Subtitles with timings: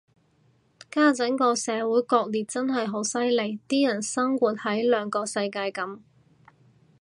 [0.89, 5.99] 家陣個社會割裂真係好犀利，啲人生活喺兩個世界噉